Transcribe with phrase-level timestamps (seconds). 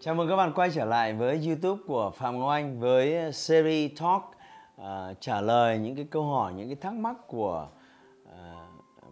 [0.00, 3.90] Chào mừng các bạn quay trở lại với YouTube của Phạm Ngọc Anh với series
[4.00, 4.86] Talk uh,
[5.20, 7.68] trả lời những cái câu hỏi, những cái thắc mắc của
[8.24, 8.30] uh,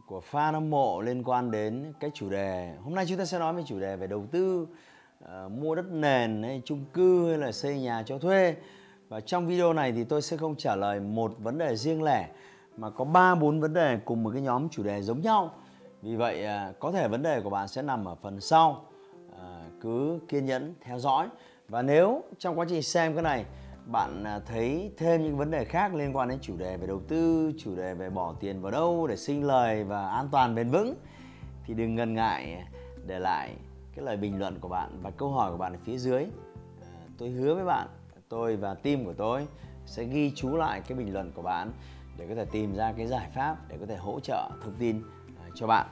[0.07, 2.75] của fan hâm mộ liên quan đến cái chủ đề.
[2.85, 4.67] Hôm nay chúng ta sẽ nói về chủ đề về đầu tư,
[5.25, 8.57] uh, mua đất nền hay chung cư hay là xây nhà cho thuê.
[9.09, 12.29] Và trong video này thì tôi sẽ không trả lời một vấn đề riêng lẻ
[12.77, 15.55] mà có 3 4 vấn đề cùng một cái nhóm chủ đề giống nhau.
[16.03, 18.87] Vì vậy uh, có thể vấn đề của bạn sẽ nằm ở phần sau
[19.81, 21.29] cứ kiên nhẫn, theo dõi.
[21.69, 23.45] Và nếu trong quá trình xem cái này,
[23.87, 27.01] bạn à, thấy thêm những vấn đề khác liên quan đến chủ đề về đầu
[27.09, 30.71] tư, chủ đề về bỏ tiền vào đâu để sinh lời và an toàn bền
[30.71, 30.95] vững,
[31.67, 32.65] thì đừng ngần ngại
[33.07, 33.55] để lại
[33.95, 36.25] cái lời bình luận của bạn và câu hỏi của bạn ở phía dưới.
[36.83, 37.89] À, tôi hứa với bạn,
[38.29, 39.47] tôi và team của tôi
[39.87, 41.73] sẽ ghi chú lại cái bình luận của bạn
[42.19, 45.03] để có thể tìm ra cái giải pháp để có thể hỗ trợ thông tin
[45.39, 45.87] à, cho bạn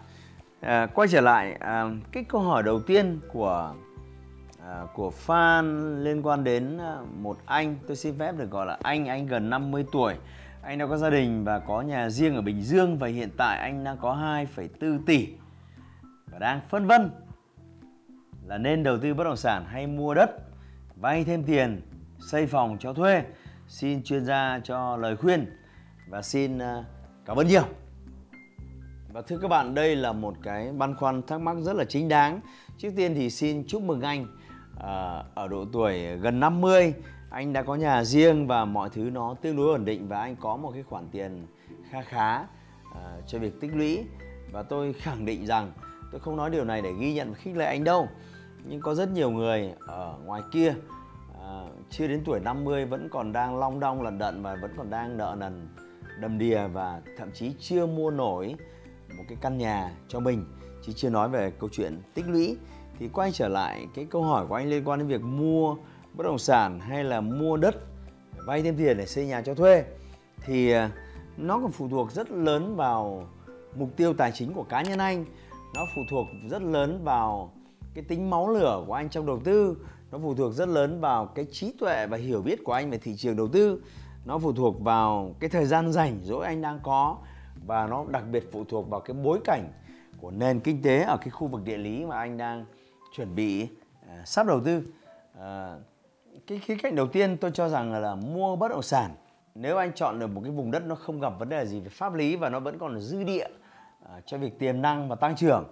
[0.64, 3.74] à, quay trở lại à, cái câu hỏi đầu tiên của
[4.66, 6.78] à, của fan liên quan đến
[7.16, 10.14] một anh tôi xin phép được gọi là anh anh gần 50 tuổi.
[10.62, 13.58] Anh đã có gia đình và có nhà riêng ở Bình Dương và hiện tại
[13.58, 14.16] anh đang có
[14.56, 15.28] 2,4 tỷ.
[16.32, 17.10] Và đang phân vân
[18.46, 20.30] là nên đầu tư bất động sản hay mua đất
[20.96, 21.80] vay thêm tiền
[22.18, 23.22] xây phòng cho thuê.
[23.68, 25.56] Xin chuyên gia cho lời khuyên
[26.08, 26.58] và xin
[27.26, 27.64] cảm ơn nhiều
[29.14, 32.08] và thưa các bạn, đây là một cái băn khoăn thắc mắc rất là chính
[32.08, 32.40] đáng.
[32.78, 34.26] Trước tiên thì xin chúc mừng anh
[34.80, 36.94] à, ở độ tuổi gần 50,
[37.30, 40.36] anh đã có nhà riêng và mọi thứ nó tương đối ổn định và anh
[40.36, 41.46] có một cái khoản tiền
[41.90, 42.36] kha khá
[42.94, 44.04] à, cho việc tích lũy.
[44.52, 45.72] Và tôi khẳng định rằng
[46.12, 48.08] tôi không nói điều này để ghi nhận và khích lệ anh đâu.
[48.64, 50.74] Nhưng có rất nhiều người ở ngoài kia
[51.40, 54.90] à, chưa đến tuổi 50 vẫn còn đang long đong lận đận và vẫn còn
[54.90, 55.68] đang nợ nần
[56.20, 58.56] đầm đìa và thậm chí chưa mua nổi
[59.16, 60.44] một cái căn nhà cho mình.
[60.82, 62.56] Chứ chưa nói về câu chuyện tích lũy.
[62.98, 65.76] Thì quay trở lại cái câu hỏi của anh liên quan đến việc mua
[66.14, 67.74] bất động sản hay là mua đất,
[68.46, 69.84] vay thêm tiền để xây nhà cho thuê.
[70.44, 70.90] Thì à,
[71.36, 73.28] nó còn phụ thuộc rất lớn vào
[73.76, 75.24] mục tiêu tài chính của cá nhân anh.
[75.74, 77.52] Nó phụ thuộc rất lớn vào
[77.94, 79.76] cái tính máu lửa của anh trong đầu tư.
[80.12, 82.98] Nó phụ thuộc rất lớn vào cái trí tuệ và hiểu biết của anh về
[82.98, 83.82] thị trường đầu tư.
[84.24, 87.16] Nó phụ thuộc vào cái thời gian rảnh rỗi anh đang có
[87.66, 89.72] và nó đặc biệt phụ thuộc vào cái bối cảnh
[90.20, 92.64] của nền kinh tế ở cái khu vực địa lý mà anh đang
[93.16, 94.82] chuẩn bị uh, sắp đầu tư.
[95.38, 95.42] Uh,
[96.46, 99.14] cái khía cạnh đầu tiên tôi cho rằng là, là mua bất động sản.
[99.54, 101.88] Nếu anh chọn được một cái vùng đất nó không gặp vấn đề gì về
[101.88, 103.46] pháp lý và nó vẫn còn dư địa
[104.04, 105.64] uh, cho việc tiềm năng và tăng trưởng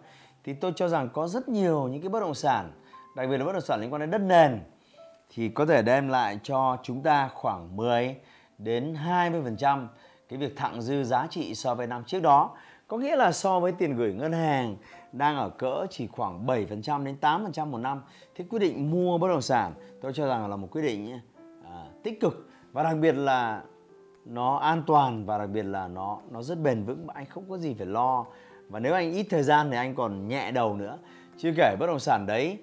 [0.44, 2.72] thì tôi cho rằng có rất nhiều những cái bất động sản
[3.16, 4.60] đặc biệt là bất động sản liên quan đến đất nền
[5.34, 8.16] thì có thể đem lại cho chúng ta khoảng 10
[8.58, 9.86] đến 20%
[10.32, 12.50] cái việc thặng dư giá trị so với năm trước đó
[12.88, 14.76] có nghĩa là so với tiền gửi ngân hàng
[15.12, 18.02] đang ở cỡ chỉ khoảng 7% đến 8% một năm
[18.34, 21.18] thì quyết định mua bất động sản tôi cho rằng là một quyết định
[21.70, 23.62] à, tích cực và đặc biệt là
[24.24, 27.44] nó an toàn và đặc biệt là nó nó rất bền vững mà anh không
[27.48, 28.26] có gì phải lo.
[28.68, 30.98] Và nếu anh ít thời gian thì anh còn nhẹ đầu nữa.
[31.38, 32.58] Chưa kể bất động sản đấy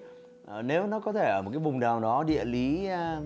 [0.46, 3.20] à, nếu nó có thể ở một cái vùng nào đó địa lý à,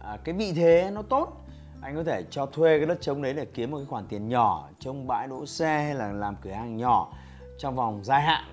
[0.00, 1.39] à, cái vị thế nó tốt
[1.82, 4.28] anh có thể cho thuê cái đất trống đấy để kiếm một cái khoản tiền
[4.28, 7.12] nhỏ trông bãi đỗ xe hay là làm cửa hàng nhỏ
[7.58, 8.44] trong vòng dài hạn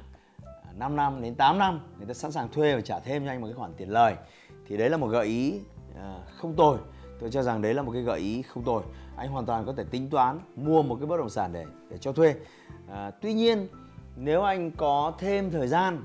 [0.44, 1.80] à, 5 năm đến 8 năm.
[1.98, 4.16] Người ta sẵn sàng thuê và trả thêm cho anh một cái khoản tiền lời.
[4.68, 5.60] Thì đấy là một gợi ý
[6.00, 6.78] à, không tồi.
[7.20, 8.84] Tôi cho rằng đấy là một cái gợi ý không tồi.
[9.18, 11.98] Anh hoàn toàn có thể tính toán mua một cái bất động sản để để
[11.98, 12.36] cho thuê.
[12.92, 13.68] À, tuy nhiên
[14.16, 16.04] nếu anh có thêm thời gian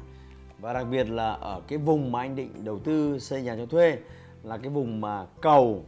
[0.58, 3.66] và đặc biệt là ở cái vùng mà anh định đầu tư xây nhà cho
[3.66, 3.98] thuê
[4.42, 5.84] là cái vùng mà cầu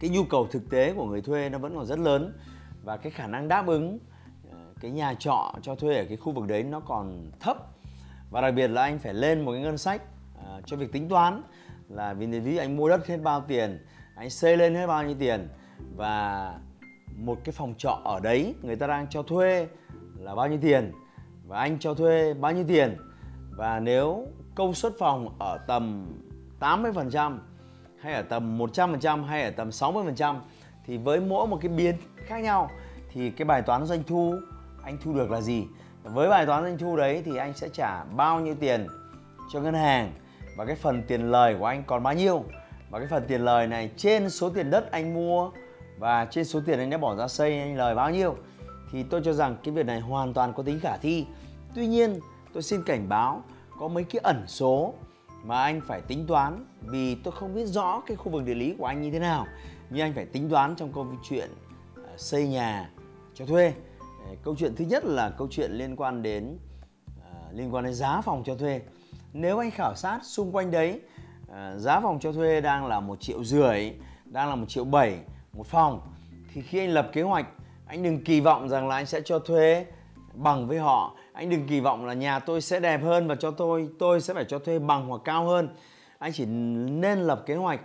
[0.00, 2.32] cái nhu cầu thực tế của người thuê nó vẫn còn rất lớn
[2.84, 3.98] và cái khả năng đáp ứng
[4.50, 7.56] ờ, cái nhà trọ cho thuê ở cái khu vực đấy nó còn thấp.
[8.30, 10.02] Và đặc biệt là anh phải lên một cái ngân sách
[10.44, 11.42] ờ, cho việc tính toán
[11.88, 13.84] là vì ví anh mua đất hết bao tiền,
[14.16, 15.48] anh xây lên hết bao nhiêu tiền
[15.96, 16.54] và
[17.16, 19.68] một cái phòng trọ ở đấy người ta đang cho thuê
[20.18, 20.92] là bao nhiêu tiền
[21.46, 22.96] và anh cho thuê bao nhiêu tiền.
[23.56, 26.12] Và nếu công suất phòng ở tầm
[26.60, 27.38] 80%
[28.00, 30.36] hay ở tầm 100% hay ở tầm 60%
[30.86, 32.70] thì với mỗi một cái biến khác nhau
[33.12, 34.34] thì cái bài toán doanh thu
[34.82, 35.64] anh thu được là gì?
[36.02, 38.86] Với bài toán doanh thu đấy thì anh sẽ trả bao nhiêu tiền
[39.52, 40.12] cho ngân hàng
[40.56, 42.44] và cái phần tiền lời của anh còn bao nhiêu?
[42.90, 45.50] Và cái phần tiền lời này trên số tiền đất anh mua
[45.98, 48.36] và trên số tiền anh đã bỏ ra xây anh lời bao nhiêu?
[48.92, 51.26] Thì tôi cho rằng cái việc này hoàn toàn có tính khả thi.
[51.74, 52.20] Tuy nhiên,
[52.52, 53.42] tôi xin cảnh báo
[53.78, 54.94] có mấy cái ẩn số
[55.44, 58.74] mà anh phải tính toán, vì tôi không biết rõ cái khu vực địa lý
[58.78, 59.46] của anh như thế nào.
[59.90, 61.50] Nhưng anh phải tính toán trong câu chuyện
[61.96, 62.90] à, xây nhà
[63.34, 63.72] cho thuê.
[64.42, 66.58] Câu chuyện thứ nhất là câu chuyện liên quan đến
[67.24, 68.80] à, liên quan đến giá phòng cho thuê.
[69.32, 71.00] Nếu anh khảo sát xung quanh đấy
[71.52, 73.90] à, giá phòng cho thuê đang là một triệu rưỡi,
[74.24, 75.18] đang là một triệu bảy
[75.52, 76.00] một phòng,
[76.54, 77.46] thì khi anh lập kế hoạch,
[77.86, 79.86] anh đừng kỳ vọng rằng là anh sẽ cho thuê
[80.34, 81.16] bằng với họ.
[81.32, 84.34] Anh đừng kỳ vọng là nhà tôi sẽ đẹp hơn và cho tôi tôi sẽ
[84.34, 85.68] phải cho thuê bằng hoặc cao hơn.
[86.18, 87.80] Anh chỉ nên lập kế hoạch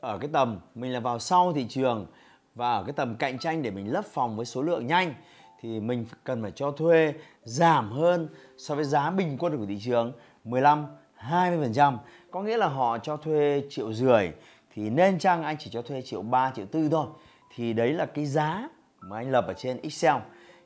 [0.00, 2.06] ở cái tầm mình là vào sau thị trường
[2.54, 5.14] và ở cái tầm cạnh tranh để mình lấp phòng với số lượng nhanh,
[5.60, 8.28] thì mình cần phải cho thuê giảm hơn
[8.58, 10.12] so với giá bình quân của thị trường
[10.44, 10.86] 15
[11.28, 11.96] 20%
[12.30, 14.30] có nghĩa là họ cho thuê triệu rưỡi,
[14.74, 17.06] thì nên chăng anh chỉ cho thuê triệu 3 triệu tư thôi.
[17.54, 18.68] Thì đấy là cái giá
[19.00, 20.16] mà anh lập ở trên Excel.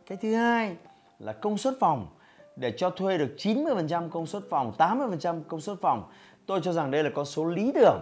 [0.06, 0.76] Cái thứ hai
[1.18, 2.06] là công suất phòng.
[2.56, 6.10] Để cho thuê được 90% công suất phòng 80% công suất phòng
[6.46, 8.00] tôi cho rằng đây là con số lý tưởng.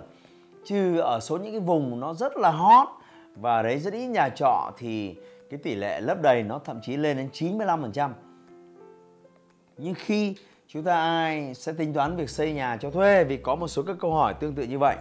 [0.64, 2.88] Chứ ở số những cái vùng nó rất là hot
[3.36, 5.14] và đấy rất ít nhà trọ thì
[5.50, 7.28] cái tỷ lệ lấp đầy nó thậm chí lên đến
[7.58, 8.10] 95%
[9.78, 10.34] nhưng khi
[10.68, 13.82] chúng ta ai sẽ tính toán việc xây nhà cho thuê vì có một số
[13.82, 14.96] các câu hỏi tương tự như vậy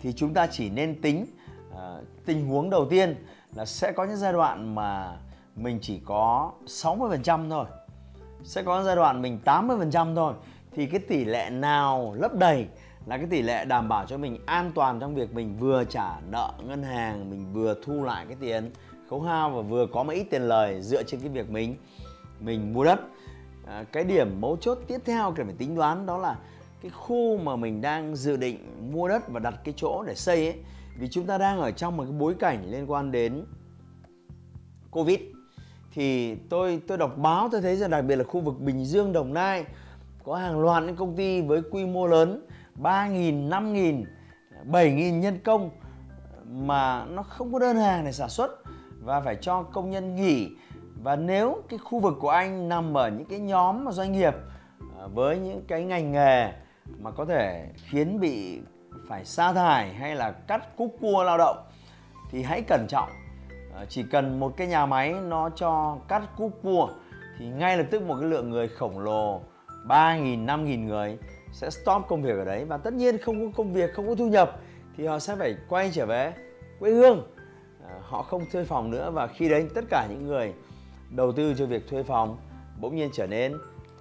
[0.00, 1.26] thì chúng ta chỉ nên tính
[1.70, 1.78] uh,
[2.26, 3.14] tình huống đầu tiên
[3.54, 5.16] là sẽ có những giai đoạn mà
[5.58, 7.64] mình chỉ có 60% thôi.
[8.42, 10.34] Sẽ có giai đoạn mình 80% thôi.
[10.72, 12.66] Thì cái tỷ lệ nào lấp đầy
[13.06, 16.20] là cái tỷ lệ đảm bảo cho mình an toàn trong việc mình vừa trả
[16.30, 18.70] nợ ngân hàng mình vừa thu lại cái tiền
[19.10, 21.76] khấu hao và vừa có một ít tiền lời dựa trên cái việc mình
[22.40, 23.00] mình mua đất.
[23.66, 26.38] À, cái điểm mấu chốt tiếp theo cần phải tính toán đó là
[26.82, 30.46] cái khu mà mình đang dự định mua đất và đặt cái chỗ để xây
[30.46, 30.56] ấy.
[30.98, 33.44] Vì chúng ta đang ở trong một cái bối cảnh liên quan đến
[34.90, 35.20] covid
[35.92, 39.12] thì tôi tôi đọc báo tôi thấy rằng đặc biệt là khu vực Bình Dương
[39.12, 39.64] Đồng Nai
[40.24, 42.46] có hàng loạt những công ty với quy mô lớn
[42.76, 44.04] 3.000, 5.000,
[44.70, 45.70] 7.000 nhân công
[46.44, 48.50] mà nó không có đơn hàng để sản xuất
[49.02, 50.48] và phải cho công nhân nghỉ.
[51.02, 54.34] Và nếu cái khu vực của anh nằm ở những cái nhóm mà doanh nghiệp
[54.98, 56.52] à, với những cái ngành nghề
[56.98, 58.60] mà có thể khiến bị
[59.08, 61.56] phải sa thải hay là cắt cúc cua lao động
[62.30, 63.08] thì hãy cẩn trọng.
[63.78, 66.88] Ờ, chỉ cần một cái nhà máy nó cho cắt cúp cua
[67.38, 69.40] thì ngay lập tức một cái lượng người khổng lồ
[69.86, 71.18] 3.000, 5.000 người
[71.52, 72.64] sẽ stop công việc ở đấy.
[72.64, 74.60] Và tất nhiên không có công việc, không có thu nhập
[74.96, 76.32] thì họ sẽ phải quay trở về
[76.80, 77.26] quê hương.
[77.88, 79.10] Ờ, họ không thuê phòng nữa.
[79.10, 80.52] Và khi đấy tất cả những người
[81.10, 82.36] đầu tư cho việc thuê phòng
[82.80, 83.52] bỗng nhiên trở nên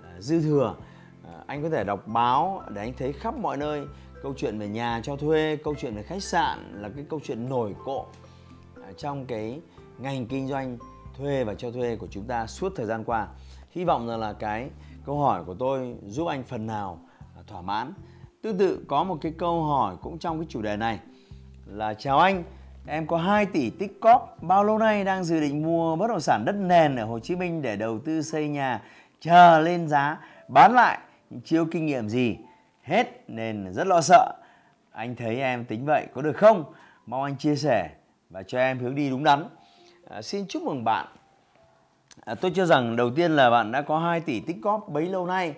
[0.03, 0.75] ờ, dư thừa.
[1.47, 3.85] Anh có thể đọc báo để anh thấy khắp mọi nơi
[4.23, 7.49] câu chuyện về nhà cho thuê câu chuyện về khách sạn là cái câu chuyện
[7.49, 8.05] nổi cộ
[8.97, 9.61] trong cái
[9.97, 10.77] ngành kinh doanh
[11.17, 13.27] thuê và cho thuê của chúng ta suốt thời gian qua
[13.71, 14.69] hy vọng rằng là cái
[15.05, 16.99] câu hỏi của tôi giúp anh phần nào
[17.37, 17.93] à, thỏa mãn
[18.41, 20.99] tương tự có một cái câu hỏi cũng trong cái chủ đề này
[21.65, 22.43] là chào anh
[22.89, 26.19] Em có 2 tỷ tích cóp, bao lâu nay đang dự định mua bất động
[26.19, 28.81] sản đất nền ở Hồ Chí Minh để đầu tư xây nhà,
[29.19, 30.17] chờ lên giá,
[30.47, 30.99] bán lại,
[31.45, 32.37] chưa kinh nghiệm gì,
[32.83, 34.33] hết nên rất lo sợ.
[34.91, 36.63] Anh thấy em tính vậy có được không?
[37.05, 37.89] Mong anh chia sẻ
[38.29, 39.49] và cho em hướng đi đúng đắn.
[40.09, 41.07] À, xin chúc mừng bạn.
[42.25, 45.05] À, tôi cho rằng đầu tiên là bạn đã có 2 tỷ tích góp bấy
[45.05, 45.53] lâu nay.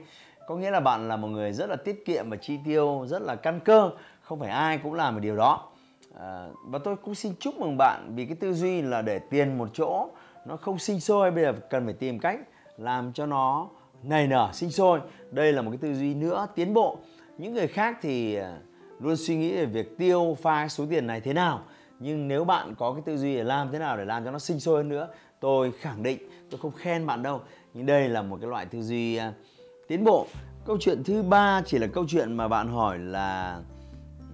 [0.47, 3.21] Có nghĩa là bạn là một người rất là tiết kiệm và chi tiêu rất
[3.21, 3.91] là căn cơ.
[4.21, 5.69] Không phải ai cũng làm được điều đó
[6.19, 9.57] à, và tôi cũng xin chúc mừng bạn vì cái tư duy là để tiền
[9.57, 10.09] một chỗ
[10.45, 12.39] nó không sinh sôi bây giờ cần phải tìm cách
[12.77, 13.69] làm cho nó
[14.03, 14.99] nảy nở sinh sôi
[15.31, 16.97] đây là một cái tư duy nữa tiến bộ
[17.37, 18.57] những người khác thì à,
[18.99, 21.63] luôn suy nghĩ về việc tiêu pha số tiền này thế nào
[21.99, 24.39] nhưng nếu bạn có cái tư duy để làm thế nào để làm cho nó
[24.39, 25.07] sinh sôi hơn nữa
[25.39, 27.41] tôi khẳng định tôi không khen bạn đâu.
[27.73, 29.33] Nhưng đây là một cái loại tư duy uh,
[29.87, 30.27] tiến bộ.
[30.65, 33.61] Câu chuyện thứ ba chỉ là câu chuyện mà bạn hỏi là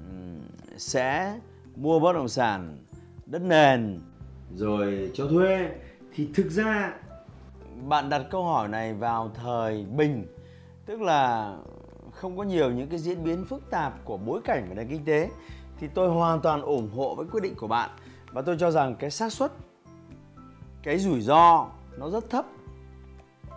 [0.10, 0.42] um,
[0.78, 1.40] sẽ
[1.76, 2.78] mua bất động sản
[3.26, 4.00] đất nền
[4.56, 5.70] rồi cho thuê.
[6.16, 6.94] Thì thực ra
[7.88, 10.26] bạn đặt câu hỏi này vào thời bình
[10.86, 11.56] tức là
[12.12, 15.06] không có nhiều những cái diễn biến phức tạp của bối cảnh về nền kinh
[15.06, 15.30] tế
[15.80, 17.90] thì tôi hoàn toàn ủng hộ với quyết định của bạn.
[18.32, 19.52] Và tôi cho rằng cái xác suất,
[20.84, 21.68] cái rủi ro
[21.98, 22.46] nó rất thấp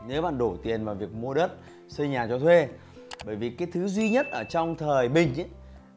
[0.07, 1.53] nếu bạn đổ tiền vào việc mua đất,
[1.89, 2.69] xây nhà cho thuê.
[3.25, 5.49] Bởi vì cái thứ duy nhất ở trong thời bình ấy,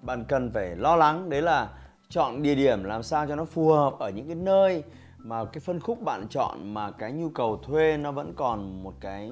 [0.02, 1.70] bạn cần phải lo lắng đấy là
[2.10, 4.84] chọn địa điểm làm sao cho nó phù hợp ở những cái nơi
[5.18, 8.94] mà cái phân khúc bạn chọn mà cái nhu cầu thuê nó vẫn còn một
[9.00, 9.32] cái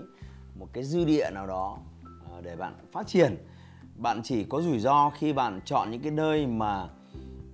[0.56, 1.78] một cái dư địa nào đó
[2.32, 3.38] ờ, để bạn phát triển
[4.00, 6.88] bạn chỉ có rủi ro khi bạn chọn những cái nơi mà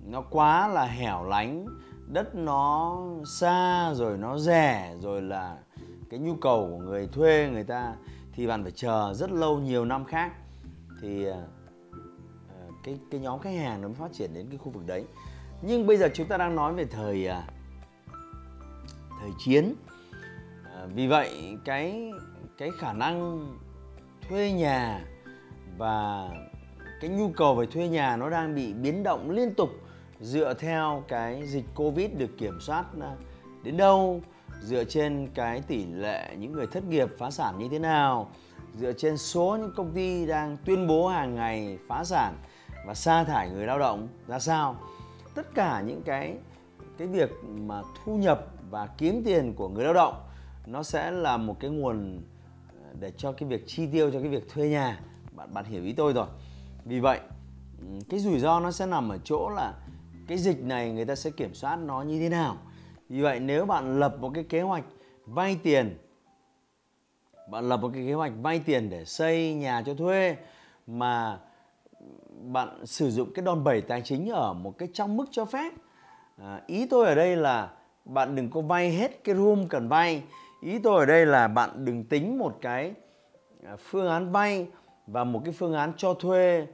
[0.04, 1.66] nó quá là hẻo lánh,
[2.06, 5.58] đất nó xa, rồi nó rẻ, rồi là
[6.10, 7.94] cái nhu cầu của người thuê người ta,
[8.32, 10.32] thì bạn phải chờ rất lâu nhiều năm khác.
[11.00, 11.42] Thì ờ,
[12.48, 15.04] ờ, cái cái nhóm khách hàng nó mới phát triển đến cái khu vực đấy.
[15.62, 17.42] Nhưng bây giờ chúng ta đang nói về thời ờ,
[19.20, 19.74] thời chiến.
[20.94, 22.10] Vì vậy cái
[22.58, 23.46] cái khả năng
[24.28, 25.04] thuê nhà
[25.78, 26.28] và
[27.00, 29.70] cái nhu cầu về thuê nhà nó đang bị biến động liên tục
[30.20, 33.14] dựa theo cái dịch covid được kiểm soát à,
[33.62, 34.20] đến đâu,
[34.62, 38.30] dựa trên cái tỷ lệ những người thất nghiệp phá sản như thế nào,
[38.74, 42.34] dựa trên số những công ty đang tuyên bố hàng ngày phá sản
[42.86, 44.76] và sa thải người lao động ra sao.
[45.34, 46.36] Tất cả những cái
[46.98, 50.14] cái việc mà thu nhập và kiếm tiền của người lao động
[50.66, 52.22] nó sẽ là một cái nguồn
[52.84, 55.00] à, để cho cái việc chi tiêu cho cái việc thuê nhà
[55.36, 56.26] bạn bạn hiểu ý tôi rồi.
[56.84, 57.20] Vì vậy
[57.80, 59.74] ừ, cái rủi ro nó sẽ nằm ở chỗ là
[60.28, 62.56] cái dịch này người ta sẽ kiểm soát nó như thế nào.
[63.08, 64.84] Vì vậy nếu bạn lập một cái kế hoạch
[65.26, 65.98] vay tiền
[67.50, 70.36] bạn lập một cái kế hoạch vay tiền để xây nhà cho thuê
[70.86, 71.38] mà
[72.42, 75.72] bạn sử dụng cái đòn bẩy tài chính ở một cái trong mức cho phép
[76.42, 77.70] à, ý tôi ở đây là
[78.04, 80.22] bạn đừng có vay hết cái room cần vay.
[80.62, 82.94] Ý tôi ở đây là bạn đừng tính một cái
[83.66, 84.66] à, phương án vay
[85.06, 86.66] và một cái phương án cho thuê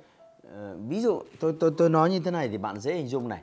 [0.55, 3.29] ờ, ví dụ, tôi tôi tôi nói như thế này thì bạn dễ hình dung
[3.29, 3.41] này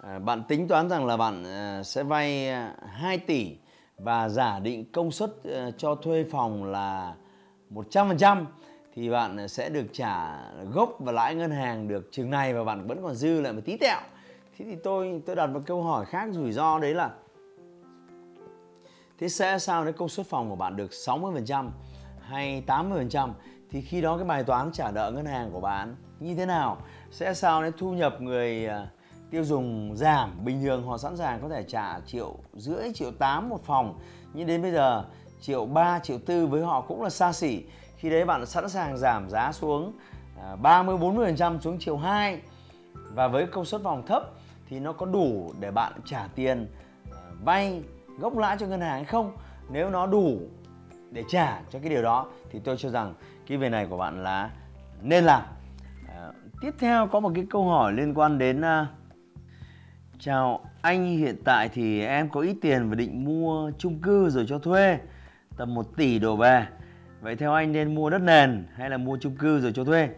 [0.00, 2.52] ờ, bạn tính toán rằng là bạn ờ, sẽ vay
[2.86, 3.56] 2 tỷ
[3.98, 5.30] và giả định công suất
[5.76, 7.14] cho thuê phòng là
[7.70, 8.44] 100%
[8.94, 10.40] thì bạn sẽ được trả
[10.72, 13.60] gốc và lãi ngân hàng được chừng này và bạn vẫn còn dư lại một
[13.64, 14.00] tí tẹo.
[14.58, 17.10] Thế thì tôi tôi đặt một câu hỏi khác rủi ro đấy là,
[19.22, 21.68] Thế sẽ sao nếu công suất phòng của bạn được 60%
[22.20, 23.30] hay 80%
[23.72, 26.76] thì khi đó cái bài toán trả nợ ngân hàng của bạn như thế nào?
[27.10, 28.86] Sẽ sao đến thu nhập người à,
[29.30, 30.44] tiêu dùng giảm?
[30.44, 33.98] Bình thường họ sẵn sàng có thể trả triệu rưỡi triệu tám một phòng.
[34.34, 35.04] Nhưng đến bây giờ
[35.40, 37.62] triệu ba triệu tư với họ cũng là xa xỉ.
[37.96, 39.92] Khi đấy bạn sẵn sàng giảm giá xuống
[40.62, 42.40] 30 à, 40% xuống triệu 2
[42.94, 44.22] và với công suất phòng thấp
[44.68, 46.66] thì nó có đủ để bạn trả tiền
[47.12, 47.82] à, vay
[48.18, 49.32] gốc lãi cho ngân hàng hay không?
[49.70, 50.38] Nếu nó đủ
[51.10, 53.14] để trả cho cái điều đó thì tôi cho rằng
[53.46, 54.50] cái việc này của bạn là
[55.02, 55.42] nên làm.
[56.08, 58.86] À, tiếp theo có một cái câu hỏi liên quan đến uh,
[60.18, 64.44] chào anh hiện tại thì em có ít tiền và định mua chung cư rồi
[64.48, 64.98] cho thuê
[65.56, 66.66] tầm 1 tỷ đổ về.
[67.20, 70.08] Vậy theo anh nên mua đất nền hay là mua chung cư rồi cho thuê?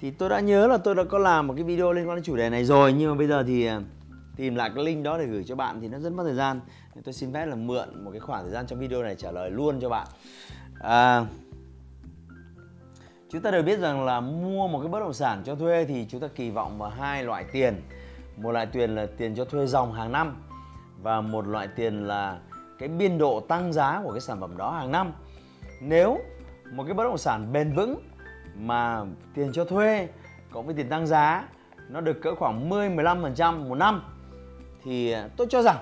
[0.00, 2.24] Thì tôi đã nhớ là tôi đã có làm một cái video liên quan đến
[2.24, 3.80] chủ đề này rồi nhưng mà bây giờ thì à,
[4.36, 6.60] tìm lại cái link đó để gửi cho bạn thì nó rất mất thời gian.
[6.94, 9.30] Nên tôi xin phép là mượn một cái khoảng thời gian trong video này trả
[9.30, 10.06] lời luôn cho bạn.
[10.80, 11.24] À,
[13.28, 16.06] chúng ta đều biết rằng là mua một cái bất động sản cho thuê thì
[16.08, 17.82] chúng ta kỳ vọng vào hai loại tiền.
[18.36, 20.36] Một loại tiền là tiền cho thuê dòng hàng năm
[21.02, 22.38] và một loại tiền là
[22.78, 25.12] cái biên độ tăng giá của cái sản phẩm đó hàng năm.
[25.80, 26.18] Nếu
[26.72, 28.00] một cái bất động sản bền vững
[28.56, 29.04] mà
[29.34, 30.08] tiền cho thuê
[30.50, 31.48] cộng với tiền tăng giá
[31.88, 34.02] nó được cỡ khoảng 10 15% một năm
[34.84, 35.76] thì tôi cho rằng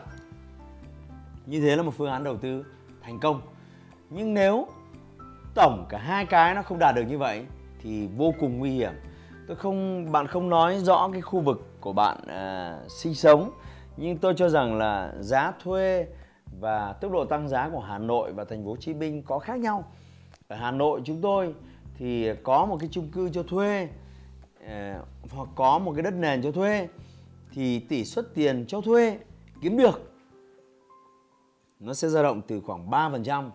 [1.47, 2.65] như thế là một phương án đầu tư
[3.03, 3.41] thành công.
[4.11, 4.67] Nhưng nếu
[5.55, 7.47] tổng cả hai cái nó không đạt được như vậy
[7.83, 8.93] thì vô cùng nguy hiểm
[9.47, 13.51] tôi không bạn không nói rõ cái khu vực của bạn à, sinh sống
[13.97, 16.07] nhưng tôi cho rằng là giá thuê
[16.61, 19.39] và tốc độ tăng giá của Hà Nội và thành phố Hồ Chí Minh có
[19.39, 19.85] khác nhau.
[20.49, 21.55] Ở Hà Nội chúng tôi
[21.99, 23.89] thì có một cái chung cư cho thuê
[24.67, 24.99] à,
[25.31, 26.89] hoặc có một cái đất nền cho thuê
[27.53, 29.19] thì tỷ suất tiền cho thuê
[29.63, 30.13] kiếm được
[31.81, 33.51] nó sẽ dao động từ khoảng 3%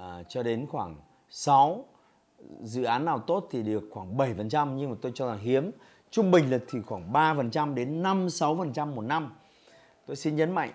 [0.00, 0.96] à, cho đến khoảng
[1.28, 1.84] 6
[2.62, 5.70] dự án nào tốt thì được khoảng 7% nhưng mà tôi cho là hiếm.
[6.10, 9.34] Trung bình là thì khoảng 3% đến 5 6% một năm.
[10.06, 10.70] Tôi xin nhấn mạnh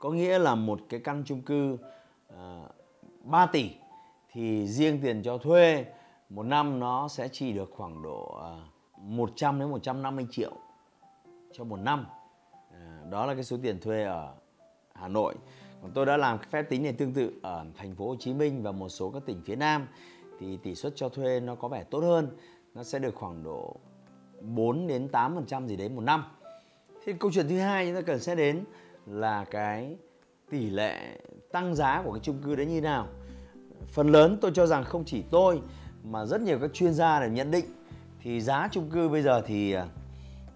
[0.00, 1.78] có nghĩa là một cái căn chung cư
[2.28, 2.68] ờ, à,
[3.24, 3.70] 3 tỷ
[4.32, 5.84] thì riêng tiền cho thuê
[6.28, 8.66] một năm nó sẽ chỉ được khoảng độ ờ, à,
[9.02, 10.52] 100 đến 150 triệu
[11.52, 12.06] cho một năm.
[12.72, 14.34] À, đó là cái số tiền thuê ở
[14.94, 15.34] Hà Nội
[15.82, 18.62] còn tôi đã làm phép tính này tương tự ở thành phố Hồ Chí Minh
[18.62, 19.86] và một số các tỉnh phía Nam
[20.40, 22.28] thì tỷ suất cho thuê nó có vẻ tốt hơn
[22.74, 23.76] nó sẽ được khoảng độ
[24.40, 26.24] 4 đến 8% gì đấy một năm.
[27.04, 28.64] Thì câu chuyện thứ hai chúng ta cần sẽ đến
[29.06, 29.96] là cái
[30.50, 31.18] tỷ lệ
[31.52, 33.06] tăng giá của cái chung cư đấy như nào.
[33.88, 35.60] Phần lớn tôi cho rằng không chỉ tôi,
[36.04, 37.64] mà rất nhiều các chuyên gia để nhận định
[38.22, 39.86] thì giá chung cư bây giờ thì à,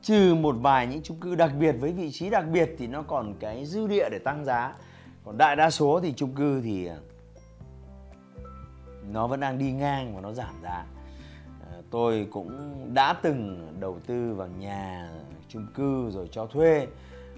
[0.03, 3.03] trừ một vài những chung cư đặc biệt với vị trí đặc biệt thì nó
[3.03, 4.75] còn cái dư địa để tăng giá
[5.25, 6.97] còn đại đa số thì chung cư thì à,
[9.11, 10.87] nó vẫn đang đi ngang và nó giảm giá.
[11.61, 12.51] À, tôi cũng
[12.95, 15.11] đã từng đầu tư vào nhà
[15.49, 16.87] chung cư rồi cho thuê.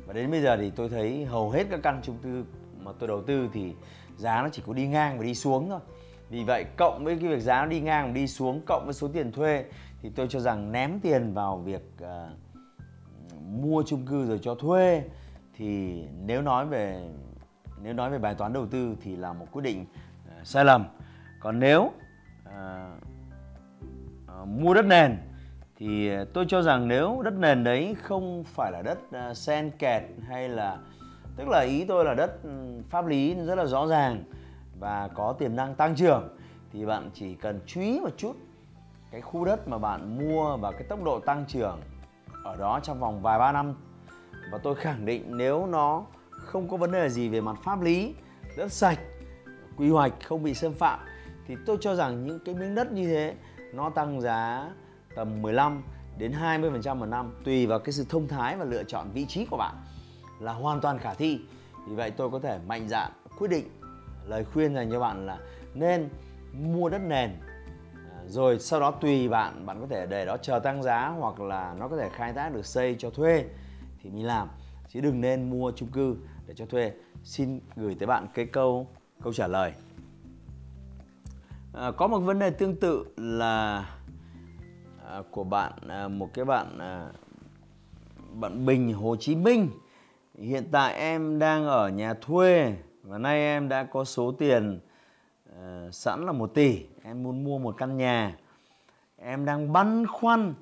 [0.06, 2.44] Và đến bây giờ thì tôi thấy hầu hết các căn chung cư
[2.82, 3.74] mà tôi đầu tư thì
[4.16, 5.80] giá nó chỉ có đi ngang và đi xuống thôi.
[6.30, 8.94] Vì vậy cộng với cái việc giá nó đi ngang và đi xuống cộng với
[8.94, 9.64] số tiền thuê
[10.02, 12.30] thì tôi cho rằng ném tiền vào việc uh,
[13.48, 15.02] mua chung cư rồi cho thuê
[15.56, 17.10] thì nếu nói về
[17.84, 19.86] nếu nói về bài toán đầu tư thì là một quyết định
[20.26, 20.84] uh, sai lầm.
[21.40, 22.52] Còn nếu uh,
[24.42, 25.16] uh, mua đất nền
[25.76, 28.98] thì tôi cho rằng nếu đất nền đấy không phải là đất
[29.30, 30.78] uh, sen kẹt hay là
[31.36, 34.24] tức là ý tôi là đất ừ, pháp lý rất là rõ ràng
[34.78, 36.36] và có tiềm năng tăng trưởng
[36.72, 38.36] thì bạn chỉ cần chú ý một chút
[39.10, 41.80] cái khu đất mà bạn mua và cái tốc độ tăng trưởng
[42.44, 43.74] ở đó trong vòng vài ba năm.
[44.52, 46.04] Và tôi khẳng định nếu nó
[46.46, 48.14] không có vấn đề gì về mặt pháp lý
[48.56, 48.98] đất sạch,
[49.76, 51.00] quy hoạch, không bị xâm phạm,
[51.46, 53.34] thì tôi cho rằng những cái miếng đất như thế,
[53.72, 54.70] nó tăng giá
[55.16, 55.82] tầm 15
[56.18, 59.46] đến 20% một năm, tùy vào cái sự thông thái và lựa chọn vị trí
[59.46, 59.74] của bạn,
[60.40, 61.40] là hoàn toàn khả thi.
[61.88, 63.68] Vì vậy tôi có thể mạnh dạn quyết định
[64.26, 65.38] lời khuyên dành cho bạn là
[65.74, 66.08] nên
[66.52, 67.30] mua đất nền
[67.94, 71.40] à, rồi sau đó tùy bạn bạn có thể để đó chờ tăng giá hoặc
[71.40, 73.44] là nó có thể khai thác được xây cho thuê
[74.02, 74.48] thì mình làm
[74.94, 76.92] chứ đừng nên mua chung cư để cho thuê.
[77.22, 78.88] Xin gửi tới bạn cái câu
[79.22, 79.72] câu trả lời.
[81.72, 83.86] À, có một vấn đề tương tự là
[85.08, 87.08] à, của bạn à, một cái bạn à,
[88.32, 89.68] bạn Bình Hồ Chí Minh.
[90.38, 94.80] Hiện tại em đang ở nhà thuê và nay em đã có số tiền
[95.60, 96.86] à, sẵn là một tỷ.
[97.02, 98.38] Em muốn mua một căn nhà.
[99.16, 100.54] Em đang băn khoăn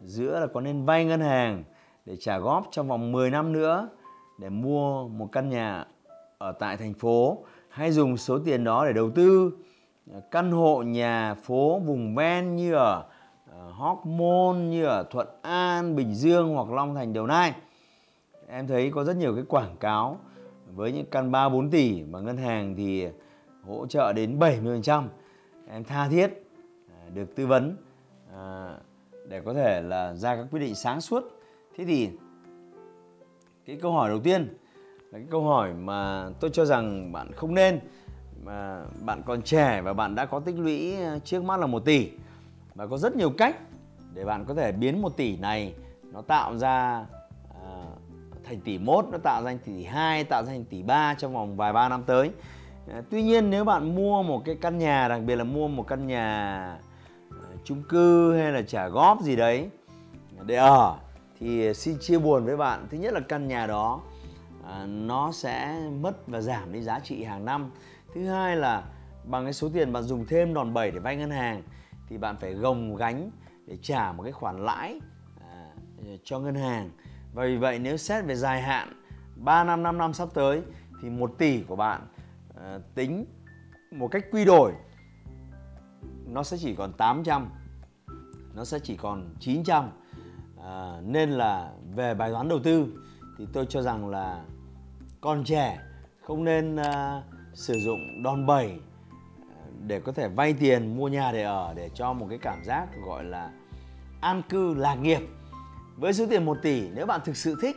[0.00, 1.64] giữa là có nên vay ngân hàng
[2.06, 3.88] để trả góp trong vòng 10 năm nữa
[4.38, 5.84] để mua một căn nhà
[6.38, 9.52] ở tại thành phố hay dùng số tiền đó để đầu tư
[10.12, 13.04] à, căn hộ nhà phố vùng ven như ở
[13.52, 17.52] à, Hóc Môn như ở Thuận An, Bình Dương hoặc Long Thành, Đồng Nai
[18.48, 20.18] em thấy có rất nhiều cái quảng cáo
[20.74, 23.08] với những căn 3 4 tỷ mà ngân hàng thì
[23.66, 25.04] hỗ trợ đến 70%.
[25.68, 26.48] Em tha thiết
[26.88, 27.76] à, được tư vấn
[29.28, 31.41] để có thể là ra các quyết định sáng suốt.
[31.76, 32.10] Thế thì
[33.66, 34.58] cái câu hỏi đầu tiên
[35.10, 37.80] là cái câu hỏi mà tôi cho rằng bạn không nên
[38.44, 41.84] mà bạn còn trẻ và bạn đã có tích lũy ờ, trước mắt là một
[41.84, 42.10] tỷ
[42.74, 43.56] và có rất nhiều cách
[44.14, 45.74] để bạn có thể biến một tỷ này
[46.12, 47.06] nó tạo ra
[47.64, 47.86] ờ,
[48.44, 51.34] thành tỷ mốt nó tạo ra thành tỷ hai tạo ra thành tỷ ba trong
[51.34, 52.30] vòng vài ba năm tới.
[52.98, 55.86] Uh, tuy nhiên nếu bạn mua một cái căn nhà đặc biệt là mua một
[55.86, 56.78] căn nhà
[57.28, 59.68] uh, chung cư hay là trả góp gì đấy
[60.46, 60.98] để ở
[61.42, 62.86] thì à, xin chia buồn với bạn.
[62.90, 64.00] Thứ nhất là căn nhà đó
[64.64, 67.70] à, nó sẽ mất và giảm đi giá trị hàng năm.
[68.14, 68.84] Thứ hai là
[69.24, 71.62] bằng cái số tiền bạn dùng thêm đòn bẩy để vay ngân hàng
[72.08, 73.30] thì bạn phải gồng gánh
[73.66, 75.00] để trả một cái khoản lãi
[75.40, 75.74] à,
[76.24, 76.90] cho ngân hàng.
[77.34, 78.92] Và vì vậy nếu xét về dài hạn
[79.36, 80.62] 3 năm 5 năm sắp tới
[81.02, 82.06] thì 1 tỷ của bạn
[82.56, 83.24] à, tính
[83.90, 84.72] một cách quy đổi
[86.26, 87.50] nó sẽ chỉ còn 800
[88.54, 89.90] nó sẽ chỉ còn 900
[90.66, 92.86] à, nên là về bài toán đầu tư
[93.38, 94.42] thì tôi cho rằng là
[95.20, 95.78] con trẻ
[96.20, 97.22] không nên à,
[97.54, 98.72] sử dụng đòn bẩy
[99.50, 102.64] à, để có thể vay tiền mua nhà để ở để cho một cái cảm
[102.64, 103.50] giác gọi là
[104.20, 105.20] an cư lạc nghiệp.
[105.96, 107.76] Với số tiền 1 tỷ nếu bạn thực sự thích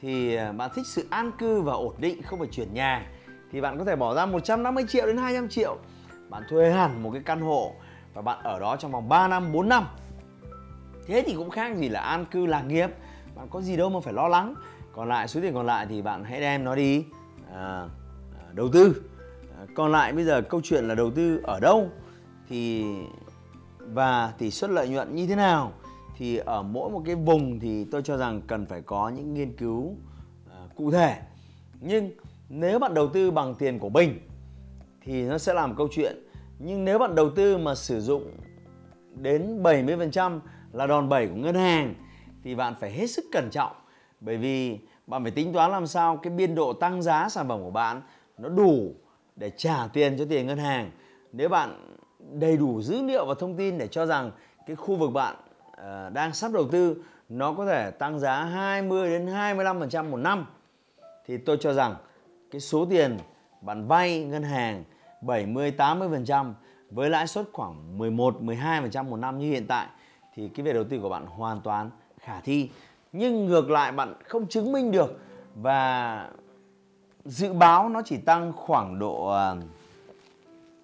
[0.00, 3.06] thì à, bạn thích sự an cư và ổn định không phải chuyển nhà
[3.52, 5.76] thì bạn có thể bỏ ra 150 triệu đến 200 triệu.
[6.28, 7.72] Bạn thuê hẳn một cái căn hộ
[8.14, 9.86] và bạn ở đó trong vòng 3 năm 4 năm
[11.06, 12.90] thế thì cũng khác gì là an cư lạc nghiệp.
[13.34, 14.54] Bạn có gì đâu mà phải lo lắng.
[14.92, 17.04] Còn lại số tiền còn lại thì bạn hãy đem nó đi.
[17.52, 17.88] À,
[18.38, 19.02] à, đầu tư.
[19.58, 21.88] À, còn lại bây giờ câu chuyện là đầu tư ở đâu?
[22.48, 22.84] Thì
[23.78, 25.72] và tỷ suất lợi nhuận như thế nào?
[26.16, 29.56] Thì ở mỗi một cái vùng thì tôi cho rằng cần phải có những nghiên
[29.56, 29.96] cứu
[30.50, 31.16] à, cụ thể.
[31.80, 32.10] Nhưng
[32.48, 34.20] nếu bạn đầu tư bằng tiền của mình
[35.04, 36.16] thì nó sẽ làm câu chuyện.
[36.58, 38.30] Nhưng nếu bạn đầu tư mà sử dụng
[39.14, 40.40] đến 70%
[40.72, 41.94] là đòn bẩy của ngân hàng,
[42.44, 43.72] thì bạn phải hết sức cẩn trọng.
[44.20, 47.62] Bởi vì bạn phải tính toán làm sao cái biên độ tăng giá sản phẩm
[47.62, 48.02] của bạn
[48.38, 48.94] nó đủ
[49.36, 50.90] để trả tiền cho tiền ngân hàng.
[51.32, 51.96] Nếu bạn
[52.32, 54.30] đầy đủ dữ liệu và thông tin để cho rằng
[54.66, 55.36] cái khu vực bạn
[55.76, 60.46] ờ, đang sắp đầu tư, nó có thể tăng giá 20 đến 25% một năm,
[61.26, 61.94] thì tôi cho rằng
[62.50, 63.18] cái số tiền
[63.60, 64.84] bạn vay ngân hàng
[65.20, 66.52] 70 80%
[66.90, 69.86] với lãi suất khoảng 11 12% một năm như hiện tại
[70.34, 72.70] thì cái việc đầu tư của bạn hoàn toàn khả thi.
[73.12, 75.20] Nhưng ngược lại bạn không chứng minh được
[75.54, 76.30] và
[77.24, 79.54] dự báo nó chỉ tăng khoảng độ à,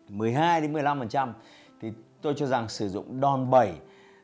[0.08, 1.32] 12 đến 15%
[1.80, 3.72] thì tôi cho rằng sử dụng đòn bẩy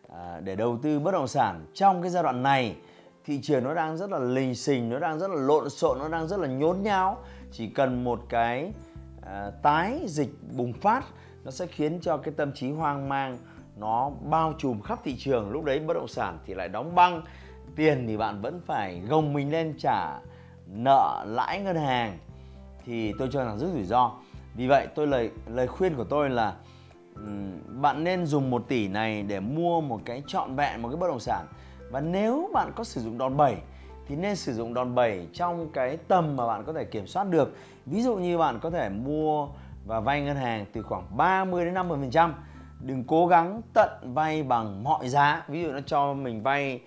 [0.08, 2.76] à, để đầu tư bất động sản trong cái giai đoạn này,
[3.24, 6.08] thị trường nó đang rất là lình xình, nó đang rất là lộn xộn, nó
[6.08, 7.18] đang rất là nhốn nháo
[7.52, 8.72] chỉ cần một cái
[9.22, 11.04] à, tái dịch bùng phát,
[11.44, 13.38] nó sẽ khiến cho cái tâm trí hoang mang
[13.76, 17.22] nó bao trùm khắp thị trường, lúc đấy bất động sản thì lại đóng băng,
[17.76, 20.18] tiền thì bạn vẫn phải gồng mình lên trả
[20.66, 22.18] nợ lãi ngân hàng.
[22.86, 24.12] Thì tôi cho rằng rất rủi ro.
[24.54, 26.54] Vì vậy tôi lời lời khuyên của tôi là
[27.66, 31.08] bạn nên dùng 1 tỷ này để mua một cái trọn vẹn, một cái bất
[31.08, 31.46] động sản.
[31.90, 33.56] Và nếu bạn có sử dụng đòn bẩy
[34.08, 37.24] thì nên sử dụng đòn bẩy trong cái tầm mà bạn có thể kiểm soát
[37.24, 37.56] được.
[37.86, 39.48] Ví dụ như bạn có thể mua
[39.86, 42.34] và vay ngân hàng từ khoảng 30 đến 50 phần trăm
[42.80, 45.44] đừng cố gắng tận vay bằng mọi giá.
[45.48, 46.80] Ví dụ nó cho mình vay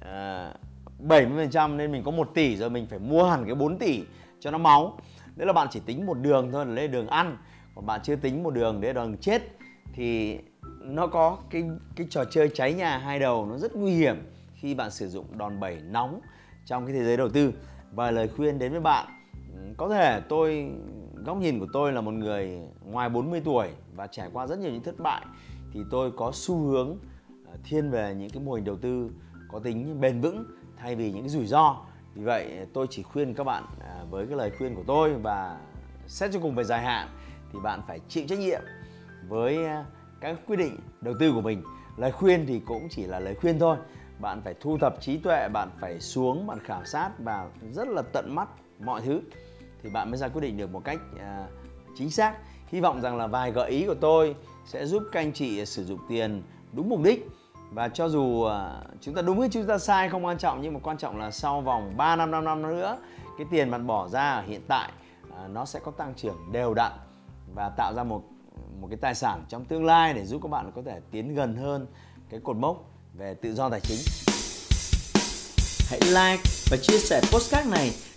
[0.00, 0.54] ờ,
[1.00, 4.02] uh, 70% nên mình có 1 tỷ rồi mình phải mua hẳn cái 4 tỷ
[4.40, 4.98] cho nó máu.
[5.36, 7.36] Đấy là bạn chỉ tính một đường thôi là lên đường ăn
[7.74, 9.42] còn bạn chưa tính một đường để đường chết
[9.92, 10.38] thì
[10.80, 11.64] nó có cái
[11.96, 14.16] cái trò chơi cháy nhà hai đầu nó rất nguy hiểm
[14.54, 16.20] khi bạn sử dụng đòn bẩy nóng
[16.66, 17.52] trong cái thế giới đầu tư.
[17.92, 19.06] Và lời khuyên đến với bạn
[19.54, 20.70] ừ, có thể tôi
[21.14, 24.72] góc nhìn của tôi là một người ngoài 40 tuổi và trải qua rất nhiều
[24.72, 25.26] những thất bại,
[25.72, 26.98] thì tôi có xu hướng
[27.46, 29.10] à, thiên về những cái mô hình đầu tư
[29.48, 30.44] có tính bền vững
[30.76, 31.76] thay vì những cái rủi ro.
[32.14, 35.14] Vì vậy à, tôi chỉ khuyên các bạn à, với cái lời khuyên của tôi
[35.14, 35.60] và
[36.06, 37.08] xét cho cùng về dài hạn,
[37.52, 38.62] thì bạn phải chịu trách nhiệm
[39.28, 39.58] với
[40.20, 41.62] các quyết định đầu tư của mình.
[41.96, 43.76] Lời khuyên thì cũng chỉ là lời khuyên thôi.
[44.20, 48.02] Bạn phải thu thập trí tuệ, bạn phải xuống, bạn khảo sát và rất là
[48.12, 48.48] tận mắt
[48.80, 49.20] mọi thứ,
[49.82, 50.98] thì bạn mới ra quyết định được một cách
[51.96, 52.36] chính xác
[52.74, 55.84] hy vọng rằng là vài gợi ý của tôi sẽ giúp các anh chị sử
[55.84, 57.28] dụng tiền đúng mục đích
[57.70, 60.74] và cho dù à, chúng ta đúng hay chúng ta sai không quan trọng, nhưng
[60.74, 62.98] mà quan trọng là sau vòng 3 năm 5 năm nữa,
[63.38, 64.92] cái tiền bạn bỏ ra ở hiện tại
[65.36, 66.92] à, nó sẽ có tăng trưởng đều đặn
[67.54, 68.22] và tạo ra một
[68.80, 71.56] một cái tài sản trong tương lai để giúp các bạn có thể tiến gần
[71.56, 71.86] hơn
[72.30, 73.98] cái cột mốc về tự do tài chính.
[75.90, 77.90] Hãy like và chia sẻ postcard này